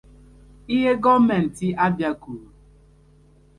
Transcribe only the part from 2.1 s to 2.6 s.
kwuru